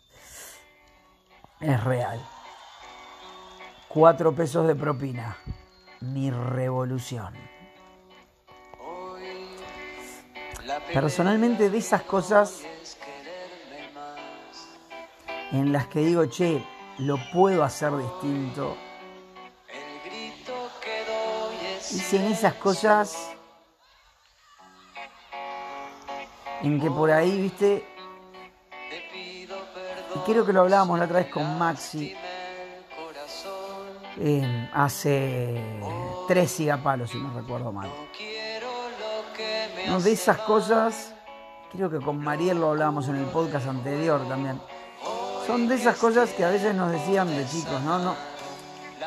es 1.60 1.84
real. 1.84 2.20
Cuatro 3.90 4.34
pesos 4.34 4.66
de 4.68 4.76
propina. 4.76 5.36
Mi 6.00 6.32
revolución. 6.32 7.51
Personalmente 10.94 11.70
de 11.70 11.78
esas 11.78 12.02
cosas 12.04 12.62
en 15.52 15.72
las 15.72 15.88
que 15.88 16.00
digo, 16.00 16.26
che, 16.26 16.64
lo 17.00 17.18
puedo 17.32 17.64
hacer 17.64 17.92
distinto. 17.98 18.78
Y 21.92 22.16
en 22.16 22.24
esas 22.32 22.54
cosas 22.56 23.32
en 26.62 26.80
que 26.80 26.90
por 26.90 27.12
ahí, 27.12 27.42
viste, 27.42 27.86
y 30.16 30.20
creo 30.26 30.46
que 30.46 30.54
lo 30.54 30.62
hablábamos 30.62 31.00
la 31.00 31.06
otra 31.06 31.20
vez 31.20 31.32
con 31.32 31.58
Maxi, 31.58 32.16
eh, 34.20 34.70
hace 34.74 35.64
tres 36.28 36.56
cigapalos, 36.56 37.10
si 37.10 37.18
no 37.18 37.34
recuerdo 37.34 37.72
mal. 37.72 37.90
De 39.88 40.14
esas 40.14 40.38
cosas, 40.38 41.14
creo 41.72 41.90
que 41.90 42.00
con 42.00 42.18
Mariel 42.18 42.60
lo 42.60 42.70
hablábamos 42.70 43.08
en 43.10 43.18
el 43.18 43.26
podcast 43.26 43.68
anterior 43.68 44.28
también. 44.28 44.60
Son 45.46 45.68
de 45.68 45.76
esas 45.76 45.98
cosas 45.98 46.30
que 46.32 46.46
a 46.46 46.50
veces 46.50 46.74
nos 46.74 46.92
decían 46.92 47.28
de 47.28 47.46
chicos, 47.46 47.82
¿no? 47.82 48.00
No, 48.00 48.16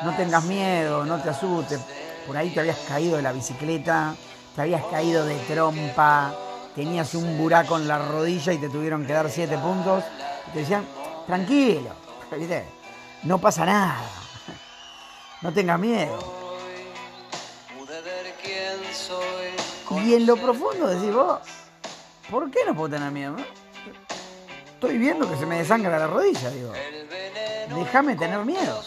no 0.03 0.15
tengas 0.15 0.43
miedo, 0.45 1.03
no 1.05 1.19
te 1.21 1.29
asustes. 1.29 1.81
Por 2.27 2.37
ahí 2.37 2.51
te 2.51 2.59
habías 2.59 2.77
caído 2.87 3.17
de 3.17 3.23
la 3.23 3.31
bicicleta, 3.31 4.15
te 4.55 4.61
habías 4.61 4.85
caído 4.85 5.25
de 5.25 5.35
trompa, 5.39 6.33
tenías 6.75 7.13
un 7.15 7.37
buraco 7.37 7.77
en 7.77 7.87
la 7.87 7.97
rodilla 7.97 8.53
y 8.53 8.57
te 8.57 8.69
tuvieron 8.69 9.05
que 9.05 9.13
dar 9.13 9.29
siete 9.29 9.57
puntos. 9.57 10.03
Y 10.47 10.51
te 10.51 10.59
decían, 10.59 10.85
tranquilo, 11.25 11.89
no 13.23 13.37
pasa 13.39 13.65
nada, 13.65 13.97
no 15.41 15.51
tengas 15.51 15.79
miedo. 15.79 16.45
Y 20.05 20.13
en 20.13 20.27
lo 20.27 20.37
profundo 20.37 20.87
decís 20.87 21.11
vos, 21.11 21.39
¿por 22.29 22.51
qué 22.51 22.59
no 22.67 22.75
puedo 22.75 22.89
tener 22.89 23.11
miedo? 23.11 23.35
Estoy 24.67 24.99
viendo 24.99 25.27
que 25.27 25.35
se 25.35 25.47
me 25.47 25.57
desangra 25.57 25.97
la 25.97 26.05
rodilla, 26.05 26.51
digo. 26.51 26.73
Déjame 27.75 28.15
tener 28.15 28.45
miedo. 28.45 28.83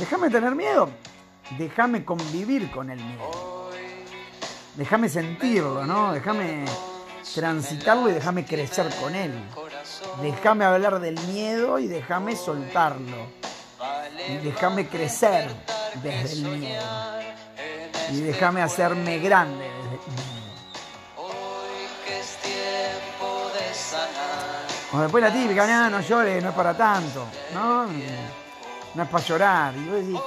Déjame 0.00 0.30
tener 0.30 0.56
miedo. 0.56 0.88
Déjame 1.56 2.04
convivir 2.04 2.72
con 2.72 2.90
el 2.90 2.98
miedo. 2.98 3.70
Déjame 4.74 5.08
sentirlo, 5.08 5.86
¿no? 5.86 6.12
Déjame 6.12 6.64
transitarlo 7.36 8.10
y 8.10 8.14
déjame 8.14 8.44
crecer 8.44 8.92
con 9.00 9.14
él. 9.14 9.32
Déjame 10.22 10.64
hablar 10.64 10.98
del 10.98 11.20
miedo 11.28 11.78
y 11.78 11.86
déjame 11.86 12.34
soltarlo. 12.34 13.28
Y 14.28 14.38
déjame 14.38 14.88
crecer 14.88 15.48
desde 16.02 16.32
el 16.32 16.58
miedo. 16.58 17.13
Y 18.10 18.20
déjame 18.20 18.62
hacerme 18.62 19.18
grande. 19.18 19.70
O 24.92 24.98
después 25.00 25.24
la 25.24 25.32
típica, 25.32 25.66
no, 25.66 25.90
no 25.90 26.00
llores, 26.00 26.42
no 26.42 26.50
es 26.50 26.54
para 26.54 26.76
tanto. 26.76 27.26
No, 27.52 27.86
no 28.94 29.02
es 29.02 29.08
para 29.08 29.24
llorar. 29.24 29.74
Y 29.74 29.84
vos 29.86 29.96
decís, 29.96 30.20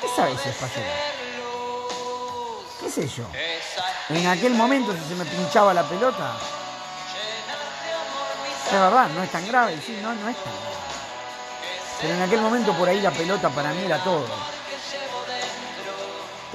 ¿qué 0.00 0.08
sabes 0.16 0.40
si 0.40 0.48
es 0.48 0.56
para 0.56 0.74
llorar? 0.74 1.14
¿Qué 2.80 2.90
sé 2.90 3.08
yo? 3.08 3.24
En 4.08 4.26
aquel 4.26 4.54
momento 4.54 4.92
si 4.92 5.08
se 5.08 5.14
me 5.14 5.24
pinchaba 5.24 5.72
la 5.72 5.84
pelota, 5.84 6.32
es 8.66 8.72
verdad, 8.72 9.08
no 9.14 9.22
es 9.22 9.30
tan 9.30 9.46
grave, 9.46 9.78
sí, 9.84 9.98
no, 10.02 10.14
no 10.14 10.28
es 10.28 10.36
tan 10.36 10.52
grave. 10.52 10.74
Pero 12.00 12.14
en 12.14 12.22
aquel 12.22 12.40
momento 12.40 12.72
por 12.72 12.88
ahí 12.88 13.00
la 13.00 13.12
pelota 13.12 13.48
para 13.48 13.72
mí 13.72 13.84
era 13.84 14.02
todo. 14.02 14.26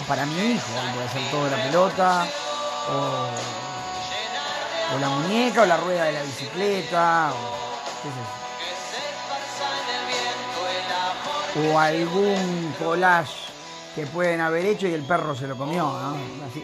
Para 0.08 0.26
mi 0.26 0.54
hijo, 0.54 0.66
puede 0.96 1.10
ser 1.10 1.32
todo 1.32 1.50
la 1.50 1.64
pelota, 1.64 2.26
o, 2.90 3.30
o, 4.96 5.00
la 5.00 5.10
muñeca, 5.10 5.62
o 5.62 5.66
la 5.66 5.78
rueda 5.78 6.06
de 6.06 6.14
la 6.14 6.24
bicicleta, 6.24 7.32
o. 7.34 7.60
O 11.72 11.80
algún 11.80 12.74
collage 12.80 13.34
que 13.96 14.06
pueden 14.06 14.40
haber 14.40 14.66
hecho 14.66 14.88
y 14.88 14.94
el 14.94 15.04
perro 15.04 15.36
se 15.36 15.48
lo 15.48 15.58
comió, 15.58 15.84
¿no? 15.84 16.16
Así, 16.50 16.64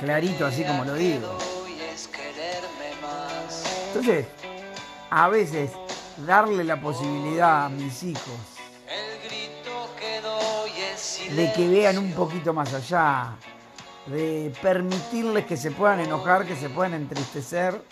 clarito, 0.00 0.46
así 0.46 0.64
como 0.64 0.84
lo 0.84 0.94
digo. 0.94 1.38
Entonces, 3.88 4.26
a 5.10 5.28
veces 5.28 5.70
darle 6.26 6.64
la 6.64 6.80
posibilidad 6.80 7.66
a 7.66 7.68
mis 7.68 8.02
hijos 8.02 8.57
de 11.34 11.52
que 11.52 11.68
vean 11.68 11.98
un 11.98 12.12
poquito 12.12 12.52
más 12.52 12.72
allá, 12.74 13.36
de 14.06 14.52
permitirles 14.62 15.46
que 15.46 15.56
se 15.56 15.70
puedan 15.70 16.00
enojar, 16.00 16.46
que 16.46 16.56
se 16.56 16.68
puedan 16.68 16.94
entristecer, 16.94 17.82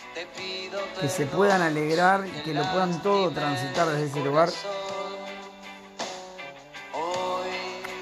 que 0.99 1.09
se 1.09 1.25
puedan 1.25 1.61
alegrar 1.61 2.25
y 2.27 2.43
que 2.43 2.53
lo 2.53 2.63
puedan 2.71 3.01
todo 3.01 3.31
transitar 3.31 3.87
desde 3.87 4.05
ese 4.07 4.23
lugar. 4.23 4.49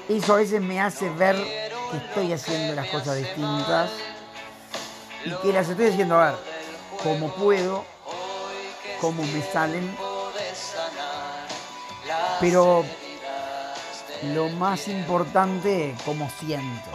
Eso 0.08 0.34
a 0.34 0.36
veces 0.36 0.62
me 0.62 0.80
hace 0.80 1.10
ver 1.10 1.36
que 1.36 1.96
estoy 1.96 2.32
haciendo 2.32 2.74
las 2.74 2.88
cosas 2.88 3.16
distintas 3.16 3.90
y 5.24 5.30
que 5.42 5.52
las 5.52 5.68
estoy 5.68 5.86
haciendo 5.86 6.18
a 6.18 6.30
ver 6.30 6.38
como 7.02 7.34
puedo, 7.34 7.84
como 9.00 9.22
me 9.24 9.42
salen 9.42 9.94
pero 12.40 12.84
lo 14.22 14.48
más 14.50 14.88
importante, 14.88 15.94
como 16.04 16.28
siento. 16.30 16.90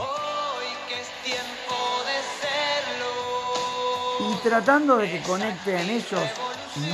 Y 4.19 4.35
tratando 4.43 4.97
de 4.97 5.11
que 5.11 5.21
conecten 5.23 5.89
ellos 5.89 6.23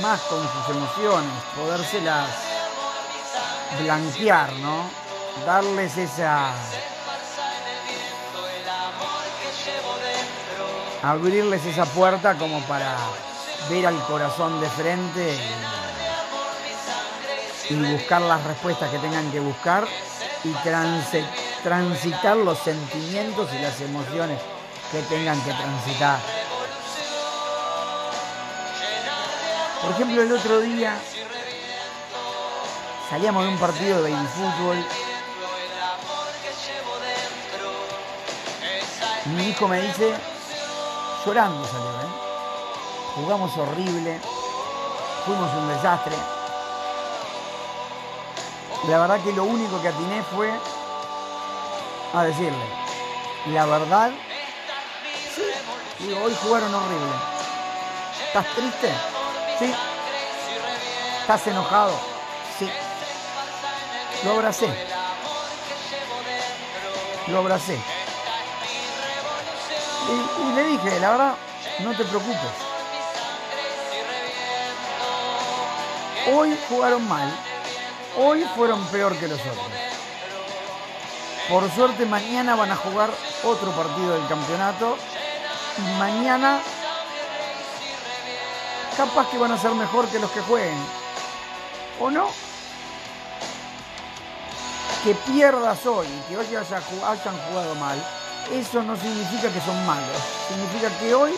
más 0.00 0.20
con 0.22 0.42
sus 0.42 0.76
emociones, 0.76 1.32
podérselas 1.54 2.30
blanquear, 3.80 4.52
¿no? 4.54 4.84
Darles 5.46 5.96
esa... 5.96 6.52
Abrirles 11.02 11.64
esa 11.64 11.84
puerta 11.84 12.34
como 12.36 12.60
para 12.62 12.96
ver 13.70 13.86
al 13.86 14.04
corazón 14.06 14.60
de 14.60 14.68
frente. 14.70 15.38
Y, 17.70 17.74
y 17.74 17.92
buscar 17.92 18.20
las 18.22 18.42
respuestas 18.44 18.90
que 18.90 18.98
tengan 18.98 19.30
que 19.30 19.38
buscar 19.38 19.86
y 20.44 20.52
transi- 20.54 21.26
transitar 21.62 22.36
los 22.36 22.58
sentimientos 22.58 23.48
y 23.52 23.58
las 23.58 23.80
emociones 23.80 24.40
que 24.92 25.02
tengan 25.02 25.40
que 25.42 25.52
transitar. 25.52 26.18
Por 29.82 29.92
ejemplo, 29.92 30.22
el 30.22 30.32
otro 30.32 30.60
día 30.60 30.96
salíamos 33.10 33.42
de 33.44 33.48
un 33.48 33.58
partido 33.58 34.02
de 34.02 34.12
fútbol. 34.12 34.84
Mi 39.36 39.48
hijo 39.50 39.68
me 39.68 39.80
dice, 39.82 40.14
llorando 41.24 41.64
salió, 41.66 41.90
¿eh? 41.90 42.12
Jugamos 43.16 43.56
horrible, 43.58 44.20
fuimos 45.26 45.52
un 45.54 45.68
desastre. 45.68 46.14
La 48.88 48.98
verdad 49.00 49.22
que 49.22 49.32
lo 49.32 49.44
único 49.44 49.82
que 49.82 49.88
atiné 49.88 50.22
fue 50.34 50.50
a 52.14 52.24
decirle, 52.24 52.64
la 53.48 53.66
verdad, 53.66 54.10
sí, 55.34 56.10
hoy 56.14 56.34
jugaron 56.42 56.74
horrible. 56.74 57.12
¿Estás 58.28 58.46
triste? 58.54 58.90
Sí. 59.58 59.74
¿Estás 61.20 61.46
enojado? 61.48 61.92
Sí. 62.58 62.70
Lo 64.24 64.32
abracé. 64.32 64.68
Lo 67.26 67.38
abracé. 67.40 67.78
Y, 70.08 70.42
y 70.42 70.52
le 70.54 70.64
dije, 70.64 71.00
la 71.00 71.10
verdad, 71.10 71.34
no 71.80 71.94
te 71.94 72.04
preocupes. 72.04 72.38
Hoy 76.32 76.58
jugaron 76.70 77.06
mal. 77.06 77.30
Hoy 78.16 78.44
fueron 78.56 78.84
peor 78.86 79.16
que 79.16 79.28
los 79.28 79.40
otros. 79.40 79.66
Por 81.48 81.70
suerte 81.72 82.04
mañana 82.04 82.56
van 82.56 82.70
a 82.70 82.76
jugar 82.76 83.10
otro 83.44 83.70
partido 83.72 84.12
del 84.14 84.26
campeonato. 84.28 84.96
Y 85.78 85.98
mañana 85.98 86.60
capaz 88.96 89.30
que 89.30 89.38
van 89.38 89.52
a 89.52 89.58
ser 89.58 89.70
mejor 89.72 90.08
que 90.08 90.18
los 90.18 90.30
que 90.30 90.40
jueguen. 90.40 90.78
¿O 92.00 92.10
no? 92.10 92.28
Que 95.04 95.14
pierdas 95.14 95.86
hoy 95.86 96.08
que 96.28 96.36
hoy 96.36 96.46
haya 96.46 96.78
hayan 97.06 97.38
jugado 97.48 97.74
mal, 97.76 97.96
eso 98.52 98.82
no 98.82 98.96
significa 98.96 99.48
que 99.50 99.60
son 99.60 99.86
malos. 99.86 100.16
Significa 100.48 100.90
que 100.98 101.14
hoy 101.14 101.32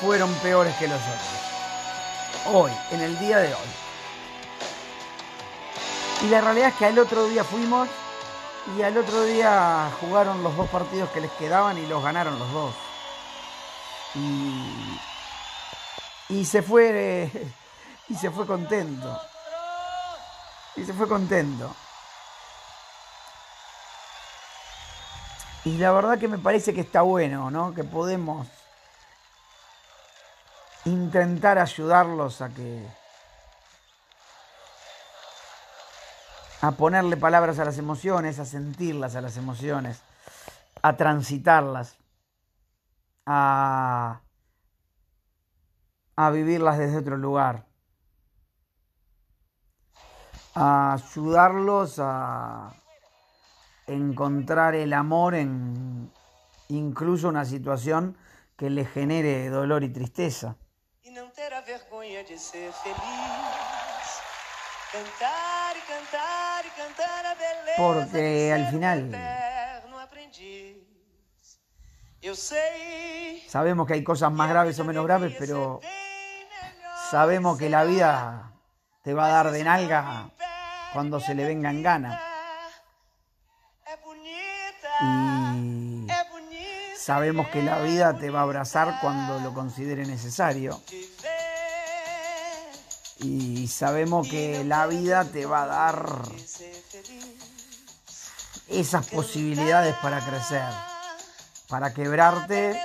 fueron 0.00 0.32
peores 0.34 0.74
que 0.76 0.86
los 0.86 1.00
otros. 1.00 2.54
Hoy, 2.54 2.70
en 2.92 3.00
el 3.00 3.18
día 3.18 3.38
de 3.38 3.54
hoy. 3.54 3.87
Y 6.22 6.28
la 6.28 6.40
realidad 6.40 6.68
es 6.70 6.74
que 6.74 6.86
al 6.86 6.98
otro 6.98 7.26
día 7.26 7.44
fuimos 7.44 7.88
y 8.76 8.82
al 8.82 8.96
otro 8.96 9.22
día 9.22 9.88
jugaron 10.00 10.42
los 10.42 10.56
dos 10.56 10.68
partidos 10.68 11.08
que 11.10 11.20
les 11.20 11.30
quedaban 11.32 11.78
y 11.78 11.86
los 11.86 12.02
ganaron 12.02 12.38
los 12.38 12.52
dos. 12.52 12.74
Y, 16.28 16.44
se 16.44 16.62
fue 16.62 17.30
y 18.08 18.14
se 18.14 18.30
fue 18.30 18.46
contento. 18.46 19.20
Y 20.76 20.84
se 20.84 20.92
fue 20.92 21.06
contento. 21.08 21.74
Y 25.64 25.78
la 25.78 25.92
verdad 25.92 26.18
que 26.18 26.28
me 26.28 26.38
parece 26.38 26.74
que 26.74 26.80
está 26.80 27.02
bueno, 27.02 27.50
¿no? 27.50 27.74
Que 27.74 27.84
podemos 27.84 28.48
intentar 30.84 31.58
ayudarlos 31.58 32.40
a 32.40 32.48
que 32.48 32.86
a 36.60 36.72
ponerle 36.72 37.16
palabras 37.16 37.58
a 37.58 37.64
las 37.64 37.78
emociones, 37.78 38.38
a 38.38 38.44
sentirlas 38.44 39.14
a 39.16 39.20
las 39.20 39.36
emociones, 39.36 40.02
a 40.82 40.96
transitarlas, 40.96 41.96
a, 43.26 44.20
a 46.16 46.30
vivirlas 46.30 46.78
desde 46.78 46.98
otro 46.98 47.16
lugar, 47.16 47.66
a 50.54 50.94
ayudarlos 50.94 51.98
a 52.00 52.74
encontrar 53.86 54.74
el 54.74 54.92
amor 54.92 55.34
en 55.34 56.10
incluso 56.68 57.28
una 57.28 57.44
situación 57.44 58.16
que 58.56 58.68
les 58.68 58.90
genere 58.90 59.48
dolor 59.48 59.84
y 59.84 59.88
tristeza. 59.88 60.56
e 61.08 61.10
não 61.10 61.30
ter 61.30 61.50
a 61.54 61.62
vergonha 61.62 62.22
de 62.22 62.36
ser 62.38 62.70
feliz. 62.70 63.57
Cantar 64.90 65.76
e 65.76 65.82
cantar 65.82 66.64
e 66.64 66.70
cantar 66.70 67.26
a 67.26 67.34
beleza 67.34 67.76
Porque 67.76 68.52
al 68.52 68.70
final-. 68.70 69.10
Sabemos 73.48 73.86
que 73.86 73.94
hay 73.94 74.04
cosas 74.04 74.32
más 74.32 74.48
graves 74.48 74.78
o 74.78 74.84
menos 74.84 75.04
graves, 75.04 75.34
pero 75.38 75.80
sabemos 77.10 77.58
que 77.58 77.70
la 77.70 77.84
vida 77.84 78.52
te 79.02 79.14
va 79.14 79.26
a 79.26 79.28
dar 79.28 79.50
de 79.50 79.62
nalga 79.62 80.30
cuando 80.92 81.20
se 81.20 81.34
le 81.34 81.44
minha 81.44 81.48
venga 81.48 81.70
en 81.70 81.76
vida. 81.76 81.90
gana. 81.90 82.20
É 83.86 83.96
bonita. 83.96 84.88
Y 85.02 86.08
sabemos 86.96 87.48
que 87.48 87.62
la 87.62 87.80
vida 87.80 88.18
te 88.18 88.30
va 88.30 88.40
a 88.40 88.42
abrazar 88.42 88.98
cuando 89.00 89.38
lo 89.40 89.54
considere 89.54 90.04
necesario. 90.04 90.80
Y 93.20 93.66
sabemos 93.68 94.28
que 94.28 94.64
la 94.64 94.86
vida 94.86 95.24
te 95.24 95.44
va 95.46 95.64
a 95.64 95.66
dar 95.66 96.22
esas 98.68 99.06
posibilidades 99.06 99.96
para 99.96 100.20
crecer, 100.20 100.62
para 101.68 101.92
quebrarte 101.92 102.54
de 102.54 102.78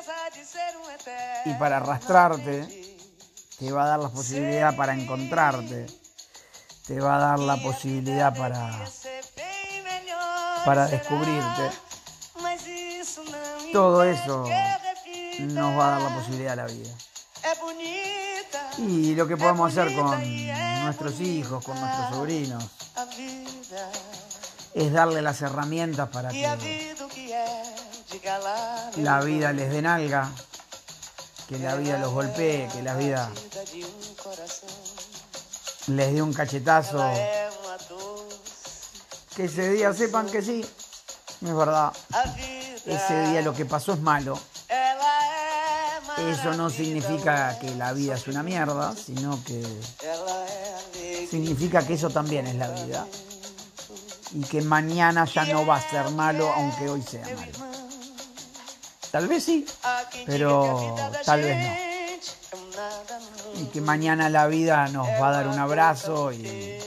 y 1.45 1.53
para 1.55 1.77
arrastrarte. 1.77 2.95
Te 3.59 3.71
va 3.71 3.85
a 3.85 3.87
dar 3.87 3.99
la 3.99 4.09
posibilidad 4.09 4.75
para 4.75 4.93
encontrarte. 4.93 5.85
Te 6.87 6.99
va 6.99 7.15
a 7.15 7.19
dar 7.19 7.39
la 7.39 7.57
posibilidad 7.57 8.35
para 8.35 8.85
para 10.65 10.87
descubrirte. 10.87 11.69
Todo 13.71 14.03
eso 14.03 14.45
nos 15.39 15.79
va 15.79 15.87
a 15.87 15.91
dar 15.91 16.01
la 16.01 16.15
posibilidad 16.15 16.53
a 16.53 16.55
la 16.55 16.65
vida. 16.65 16.91
Y 18.77 19.15
lo 19.15 19.27
que 19.27 19.37
podemos 19.37 19.71
hacer 19.71 19.95
con 19.95 20.09
nuestros 20.83 21.19
hijos, 21.21 21.63
con 21.63 21.79
nuestros 21.79 22.09
sobrinos, 22.09 22.63
es 24.73 24.91
darle 24.91 25.21
las 25.21 25.41
herramientas 25.41 26.09
para 26.09 26.29
que 26.29 26.41
la 28.97 29.21
vida 29.21 29.53
les 29.53 29.71
dé 29.71 29.81
nalga, 29.81 30.31
que 31.47 31.59
la 31.59 31.75
vida 31.75 31.97
los 31.99 32.11
golpee, 32.11 32.67
que 32.73 32.81
la 32.81 32.95
vida 32.95 33.29
les 35.87 36.13
dé 36.13 36.21
un 36.21 36.33
cachetazo, 36.33 37.03
que 39.35 39.45
ese 39.45 39.69
día 39.71 39.93
sepan 39.93 40.29
que 40.29 40.41
sí, 40.41 40.65
es 41.41 41.55
verdad, 41.55 41.93
ese 42.85 43.27
día 43.27 43.41
lo 43.41 43.53
que 43.53 43.65
pasó 43.65 43.93
es 43.93 43.99
malo. 43.99 44.39
Eso 46.17 46.53
no 46.53 46.69
significa 46.69 47.57
que 47.59 47.69
la 47.75 47.93
vida 47.93 48.15
es 48.15 48.27
una 48.27 48.43
mierda, 48.43 48.93
sino 48.95 49.43
que 49.43 49.63
significa 51.29 51.85
que 51.85 51.93
eso 51.93 52.09
también 52.09 52.47
es 52.47 52.55
la 52.55 52.69
vida. 52.69 53.07
Y 54.33 54.41
que 54.43 54.61
mañana 54.61 55.25
ya 55.25 55.45
no 55.45 55.65
va 55.65 55.77
a 55.77 55.89
ser 55.89 56.09
malo, 56.11 56.51
aunque 56.55 56.89
hoy 56.89 57.01
sea 57.01 57.23
malo. 57.23 57.73
Tal 59.11 59.27
vez 59.27 59.43
sí, 59.43 59.65
pero 60.25 60.95
tal 61.25 61.41
vez 61.41 61.57
no 61.57 61.93
y 63.55 63.65
que 63.65 63.81
mañana 63.81 64.29
la 64.29 64.47
vida 64.47 64.87
nos 64.89 65.07
va 65.07 65.29
a 65.29 65.31
dar 65.31 65.47
un 65.47 65.59
abrazo 65.59 66.31
y 66.31 66.79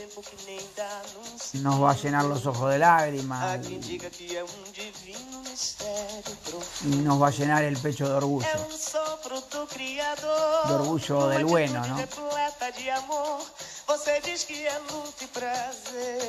nos 1.53 1.81
va 1.81 1.91
a 1.91 1.95
llenar 1.95 2.25
los 2.25 2.45
ojos 2.45 2.71
de 2.71 2.79
lágrimas 2.79 3.59
nos 6.83 7.21
va 7.21 7.27
a 7.27 7.31
llenar 7.31 7.63
el 7.63 7.77
pecho 7.77 8.07
de 8.07 8.15
orgullo, 8.15 8.47
de 10.67 10.73
orgullo 10.73 11.27
del 11.27 11.45
bueno, 11.45 11.85
¿no? 11.87 11.97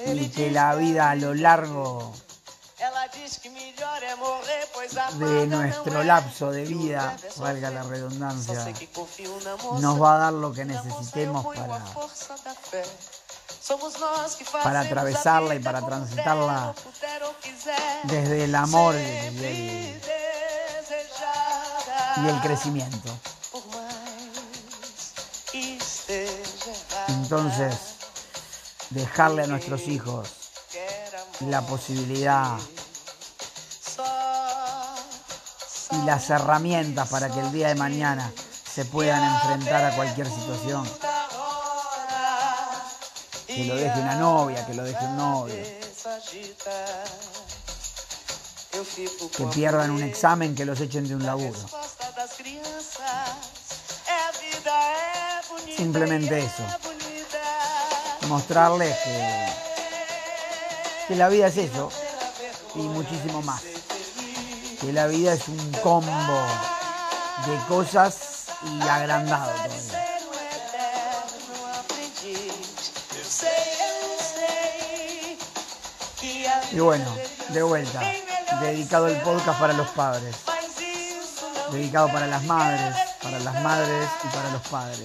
Y 0.06 0.28
que 0.30 0.50
la 0.50 0.74
vida 0.74 1.10
a 1.10 1.14
lo 1.14 1.34
largo 1.34 2.12
de 5.18 5.46
nuestro 5.48 6.04
lapso 6.04 6.50
de 6.52 6.64
vida, 6.64 7.16
valga 7.36 7.70
la 7.70 7.82
redundancia, 7.82 8.72
nos 9.80 10.00
va 10.00 10.14
a 10.14 10.18
dar 10.18 10.32
lo 10.32 10.52
que 10.52 10.64
necesitemos 10.64 11.44
para, 11.54 11.82
para 14.62 14.80
atravesarla 14.80 15.54
y 15.54 15.58
para 15.58 15.84
transitarla 15.84 16.74
desde 18.04 18.44
el 18.44 18.54
amor 18.54 18.94
y 18.94 18.98
el, 18.98 20.00
y 22.24 22.28
el 22.28 22.40
crecimiento. 22.40 23.08
Entonces, 27.08 27.74
dejarle 28.90 29.42
a 29.42 29.46
nuestros 29.46 29.82
hijos 29.82 30.28
la 31.40 31.62
posibilidad 31.62 32.58
y 35.90 36.04
las 36.04 36.30
herramientas 36.30 37.08
para 37.08 37.28
que 37.28 37.40
el 37.40 37.52
día 37.52 37.68
de 37.68 37.74
mañana 37.74 38.32
se 38.74 38.84
puedan 38.84 39.22
enfrentar 39.34 39.84
a 39.84 39.96
cualquier 39.96 40.28
situación. 40.28 40.88
Que 43.48 43.64
lo 43.64 43.74
deje 43.74 44.00
una 44.00 44.14
novia, 44.14 44.64
que 44.66 44.74
lo 44.74 44.84
deje 44.84 45.04
un 45.04 45.16
novio. 45.16 45.64
Que 49.36 49.44
pierdan 49.54 49.90
un 49.90 50.02
examen, 50.02 50.54
que 50.54 50.64
los 50.64 50.80
echen 50.80 51.08
de 51.08 51.16
un 51.16 51.26
laburo. 51.26 51.58
Simplemente 55.76 56.38
eso. 56.38 56.62
Mostrarles 58.28 58.96
que 58.98 59.48
que 61.08 61.16
la 61.16 61.30
vida 61.30 61.46
es 61.46 61.56
eso 61.56 61.90
y 62.74 62.80
muchísimo 62.80 63.40
más. 63.40 63.62
Que 64.78 64.92
la 64.92 65.06
vida 65.06 65.32
es 65.32 65.48
un 65.48 65.72
combo 65.82 66.42
de 67.46 67.56
cosas 67.66 68.44
y 68.62 68.82
agrandado 68.82 69.50
Y 76.78 76.80
bueno, 76.80 77.12
de 77.48 77.60
vuelta, 77.60 78.00
dedicado 78.60 79.08
el 79.08 79.20
podcast 79.22 79.58
para 79.58 79.72
los 79.72 79.88
padres, 79.88 80.36
dedicado 81.72 82.06
para 82.12 82.28
las 82.28 82.44
madres, 82.44 82.94
para 83.20 83.40
las 83.40 83.62
madres 83.64 84.08
y 84.22 84.28
para 84.28 84.52
los 84.52 84.62
padres, 84.68 85.04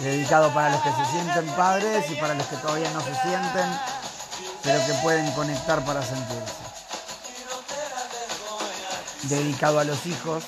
dedicado 0.00 0.48
para 0.54 0.70
los 0.70 0.80
que 0.80 0.88
se 0.88 1.10
sienten 1.10 1.46
padres 1.56 2.10
y 2.10 2.14
para 2.14 2.32
los 2.32 2.46
que 2.46 2.56
todavía 2.56 2.90
no 2.92 3.02
se 3.02 3.14
sienten 3.16 3.68
pero 4.62 4.86
que 4.86 4.94
pueden 5.02 5.30
conectar 5.32 5.84
para 5.84 6.00
sentirse. 6.00 6.62
Dedicado 9.24 9.78
a 9.78 9.84
los 9.84 10.06
hijos 10.06 10.42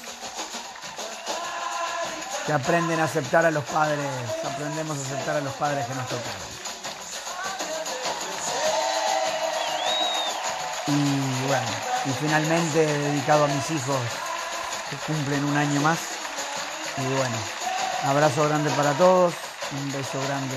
que 2.46 2.52
aprenden 2.54 2.98
a 2.98 3.04
aceptar 3.04 3.44
a 3.44 3.50
los 3.50 3.64
padres, 3.64 4.08
aprendemos 4.42 4.96
a 4.96 5.02
aceptar 5.02 5.36
a 5.36 5.40
los 5.42 5.52
padres 5.52 5.84
que 5.84 5.94
nos 5.94 6.08
tocan. 6.08 6.53
Y 12.06 12.10
finalmente 12.20 12.86
dedicado 12.86 13.44
a 13.44 13.48
mis 13.48 13.70
hijos 13.70 13.98
que 14.90 14.96
cumplen 15.12 15.44
un 15.44 15.56
año 15.56 15.80
más. 15.80 15.98
Y 16.98 17.14
bueno, 17.14 17.36
abrazo 18.04 18.48
grande 18.48 18.70
para 18.70 18.92
todos, 18.92 19.34
un 19.72 19.92
beso 19.92 20.20
grande 20.26 20.56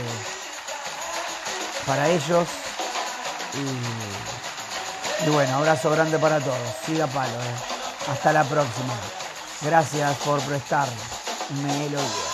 para 1.85 2.09
ellos 2.09 2.47
y, 5.25 5.29
bueno, 5.29 5.57
abrazo 5.57 5.89
grande 5.89 6.19
para 6.19 6.39
todos. 6.39 6.57
Siga 6.85 7.07
palo. 7.07 7.33
Eh. 7.33 8.11
Hasta 8.11 8.33
la 8.33 8.43
próxima. 8.43 8.93
Gracias 9.61 10.17
por 10.17 10.39
prestar 10.41 10.87
melodía. 11.63 11.97
say 11.99 12.26